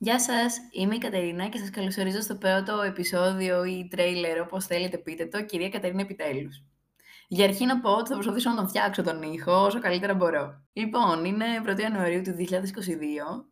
[0.00, 4.98] Γεια σας, είμαι η Κατερίνα και σας καλωσορίζω στο πρώτο επεισόδιο ή τρέιλερ, όπως θέλετε
[4.98, 6.62] πείτε το, κυρία Κατερίνα Επιτέλους.
[7.28, 10.62] Για αρχή να πω ότι θα προσπαθήσω να τον φτιάξω τον ήχο όσο καλύτερα μπορώ.
[10.72, 12.44] Λοιπόν, είναι 1η Ιανουαρίου του 2022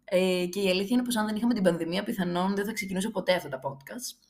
[0.05, 3.11] ε, και η αλήθεια είναι πως αν δεν είχαμε την πανδημία πιθανόν δεν θα ξεκινήσω
[3.11, 4.29] ποτέ αυτά τα podcast.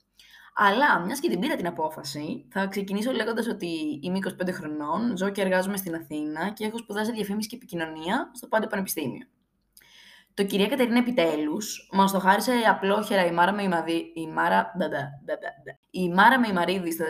[0.55, 5.31] Αλλά, μιας και την πήρα την απόφαση, θα ξεκινήσω λέγοντας ότι είμαι 25 χρονών, ζω
[5.31, 9.27] και εργάζομαι στην Αθήνα και έχω σπουδάσει διαφήμιση και επικοινωνία στο Πάντε Πανεπιστήμιο.
[10.37, 14.13] Το κυρία Κατερίνα επιτέλους μας το χάρισε απλόχερα η Μάρα με η Μαδί...
[14.15, 14.73] Η Μάρα.
[15.91, 17.05] Η Μάρα με η Μαρίδη στα.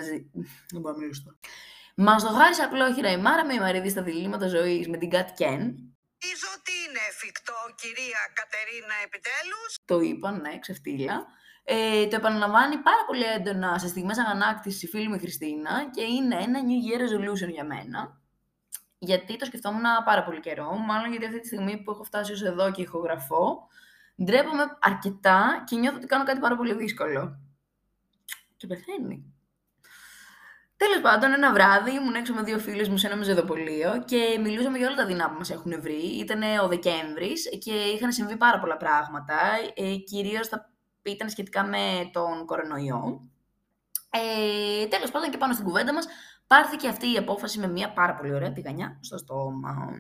[0.70, 1.38] Δεν μπορώ να μιλήσω τώρα.
[1.96, 5.28] Μας το χάρισε απλόχερα η Μάρα με η Μαρίδη στα διλήμματα ζωής με την Κατ
[5.38, 5.60] Κεν.
[6.22, 9.70] Νομίζω ότι είναι εφικτό, κυρία Κατερίνα, επιτέλους.
[9.84, 11.26] Το είπα, ναι, ξεφτύλα.
[11.64, 16.02] Ε, το επαναλαμβάνει πάρα πολύ έντονα σε στιγμές αγανάκτησης η φίλη μου η Χριστίνα και
[16.02, 18.20] είναι ένα New Year Resolution για μένα.
[18.98, 22.42] Γιατί το σκεφτόμουν πάρα πολύ καιρό, μάλλον γιατί αυτή τη στιγμή που έχω φτάσει ως
[22.42, 23.68] εδώ και ηχογραφώ,
[24.24, 27.40] ντρέπομαι αρκετά και νιώθω ότι κάνω κάτι πάρα πολύ δύσκολο.
[28.56, 29.30] Και πεθαίνει.
[30.76, 34.78] Τέλος πάντων, ένα βράδυ ήμουν έξω με δύο φίλε μου σε ένα μεζεδοπολείο και μιλούσαμε
[34.78, 36.18] για όλα τα δεινά που μας έχουν βρει.
[36.18, 39.36] Ήταν ο Δεκέμβρης και είχαν συμβεί πάρα πολλά πράγματα,
[39.74, 40.70] ε, κυρίως τα
[41.02, 43.30] ήταν σχετικά με τον κορονοϊό.
[44.10, 46.06] Ε, τέλος πάντων και πάνω στην κουβέντα μας
[46.46, 49.98] πάρθηκε αυτή η απόφαση με μια πάρα πολύ ωραία τηγανιά στο στόμα.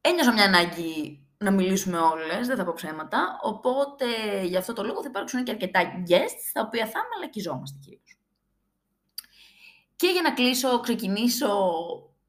[0.00, 4.06] Ένιωσα μια ανάγκη να μιλήσουμε όλες, δεν θα πω ψέματα, οπότε
[4.44, 8.18] για αυτό το λόγο θα υπάρξουν και αρκετά guests, τα οποία θα μαλακιζόμαστε κυρίως.
[9.96, 11.48] Και για να κλείσω, ξεκινήσω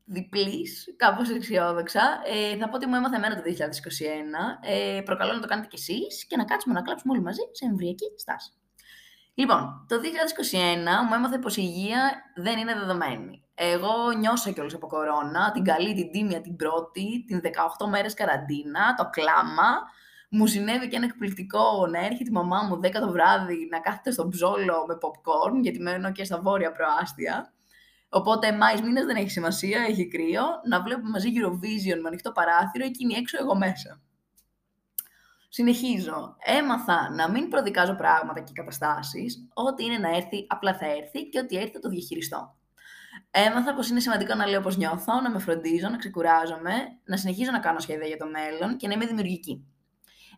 [0.06, 2.22] διπλής, κάπως αισιόδοξα.
[2.26, 4.60] Ε, θα πω ότι μου έμαθα εμένα το 2021.
[4.62, 7.66] Ε, προκαλώ να το κάνετε κι εσείς και να κάτσουμε να κλάψουμε όλοι μαζί σε
[7.66, 8.52] εμβριακή στάση.
[9.42, 13.44] Λοιπόν, το 2021 μου έμαθα πως η υγεία δεν είναι δεδομένη.
[13.54, 18.94] Εγώ νιώσα κιόλας από κορώνα, την καλή, την τίμια, την πρώτη, την 18 μέρες καραντίνα,
[18.98, 19.70] το κλάμα.
[20.30, 24.12] Μου συνέβη και ένα εκπληκτικό να έρχεται η μαμά μου 10 το βράδυ να κάθεται
[24.12, 27.54] στον ψόλο με popcorn, γιατί μένω και στα βόρεια προάστια.
[28.10, 30.44] Οπότε Μάη μήνα δεν έχει σημασία, έχει κρύο.
[30.70, 34.02] Να βλέπουμε μαζί Eurovision με ανοιχτό παράθυρο, εκείνη έξω, εγώ μέσα.
[35.54, 36.36] Συνεχίζω.
[36.40, 39.48] Έμαθα να μην προδικάζω πράγματα και καταστάσεις.
[39.54, 42.56] Ό,τι είναι να έρθει, απλά θα έρθει και ό,τι έρθει θα το διαχειριστώ.
[43.32, 46.74] Έμαθα πως είναι σημαντικό να λέω πώ νιώθω, να με φροντίζω, να ξεκουράζομαι,
[47.06, 49.66] να συνεχίζω να κάνω σχέδια για το μέλλον και να είμαι δημιουργική.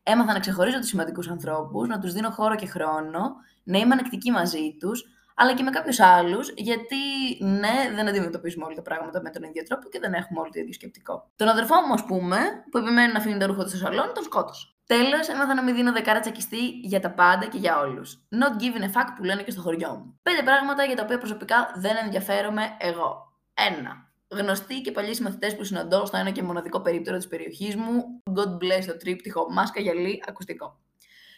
[0.03, 4.31] Έμαθα να ξεχωρίζω τους σημαντικούς ανθρώπους, να τους δίνω χώρο και χρόνο, να είμαι ανεκτική
[4.31, 5.03] μαζί τους,
[5.35, 6.95] αλλά και με κάποιους άλλους, γιατί
[7.39, 10.59] ναι, δεν αντιμετωπίζουμε όλα τα πράγματα με τον ίδιο τρόπο και δεν έχουμε όλοι το
[10.59, 11.31] ίδιο σκεπτικό.
[11.35, 12.37] Τον αδερφό μου, ας πούμε,
[12.71, 14.67] που επιμένει να αφήνει τα ρούχα του στο σαλόνι, τον σκότωσε.
[14.93, 18.27] Τέλος, έμαθα να μην δίνω δεκάρα τσακιστή για τα πάντα και για όλους.
[18.29, 20.19] Not giving a fuck που λένε και στο χωριό μου.
[20.23, 23.33] Πέντε πράγματα για τα οποία προσωπικά δεν ενδιαφέρομαι εγώ.
[23.53, 24.11] Ένα.
[24.27, 28.03] Γνωστοί και παλιοί συμμαθητές που συναντώ στο ένα και μοναδικό περίπτερο της περιοχής μου.
[28.35, 30.79] God bless το τρίπτυχο, μάσκα γυαλί, ακουστικό.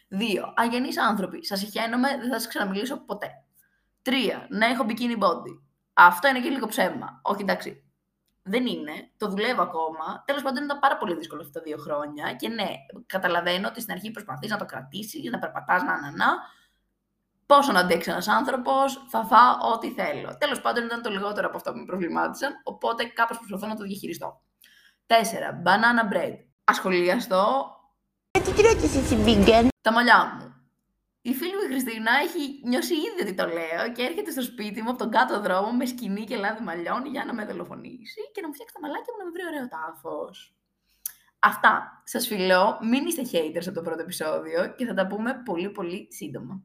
[0.08, 0.54] Δύο.
[0.56, 1.46] Αγενείς άνθρωποι.
[1.46, 3.30] Σας ηχαίνομαι, δεν θα σας ξαναμιλήσω ποτέ.
[4.02, 5.60] Τρία, να έχω bikini body.
[5.94, 7.20] Αυτό είναι και λίγο ψέμα.
[7.24, 7.84] Όχι, εντάξει,
[8.48, 9.10] δεν είναι.
[9.18, 10.24] Το δουλεύω ακόμα.
[10.26, 12.34] Τέλος πάντων, ήταν πάρα πολύ δύσκολο αυτά τα δύο χρόνια.
[12.34, 12.70] Και ναι,
[13.06, 16.26] καταλαβαίνω ότι στην αρχή προσπαθείς να το κρατήσεις, να περπατάς, να να να.
[17.46, 20.38] Πόσο να αντέξει ένας άνθρωπος, θα φάω ό,τι θέλω.
[20.38, 23.84] Τέλος πάντων, ήταν το λιγότερο από αυτό που με προβλημάτισαν, οπότε κάπως προσπαθώ να το
[23.84, 24.42] διαχειριστώ.
[25.06, 26.34] Τέσσερα, Banana bread.
[26.64, 27.70] Ασχολίαστο.
[28.32, 30.65] Ε, τι εσύ, Τα μαλλιά μου.
[31.30, 34.81] Η φίλη μου η Χριστίνα έχει νιώσει ήδη ότι το λέω και έρχεται στο σπίτι
[34.81, 38.41] μου από τον κάτω δρόμο με σκηνή και λάδι μαλλιών για να με δολοφονήσει και
[38.41, 40.56] να μου φτιάξει τα μαλάκια μου να με βρει ωραίο τάφος.
[41.40, 42.02] Αυτά.
[42.03, 42.80] Σας φιλώ.
[42.81, 46.64] Μην είστε haters από το πρώτο επεισόδιο και θα τα πούμε πολύ πολύ σύντομα.